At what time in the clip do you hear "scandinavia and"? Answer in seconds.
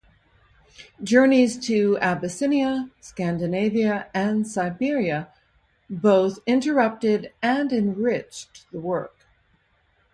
3.01-4.47